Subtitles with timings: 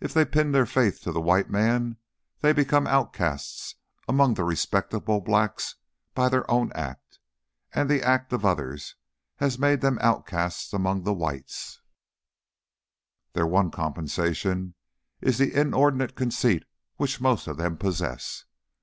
[0.00, 1.98] If they pin their faith to the white man,
[2.40, 3.74] they become outcasts
[4.08, 5.74] among the respectable Blacks
[6.14, 7.18] by their own act,
[7.74, 8.96] as the act of others
[9.36, 11.82] has made them outcasts among the Whites,
[13.34, 14.72] Their one compensation
[15.20, 16.64] is the inordinate conceit
[16.96, 18.46] which most of them possess.